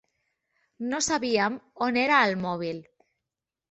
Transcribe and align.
No 0.93 1.03
sabíem 1.09 1.61
on 1.91 2.03
era 2.07 2.21
el 2.29 2.37
mòbil. 2.49 2.85